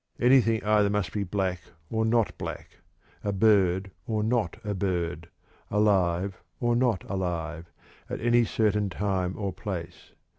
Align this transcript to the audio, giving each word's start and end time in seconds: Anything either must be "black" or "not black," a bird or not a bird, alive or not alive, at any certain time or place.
Anything 0.19 0.63
either 0.63 0.89
must 0.89 1.13
be 1.13 1.23
"black" 1.23 1.61
or 1.91 2.05
"not 2.05 2.35
black," 2.39 2.79
a 3.23 3.31
bird 3.31 3.91
or 4.07 4.23
not 4.23 4.57
a 4.63 4.73
bird, 4.73 5.29
alive 5.69 6.41
or 6.59 6.75
not 6.75 7.03
alive, 7.07 7.67
at 8.09 8.19
any 8.19 8.43
certain 8.43 8.89
time 8.89 9.35
or 9.37 9.53
place. 9.53 10.13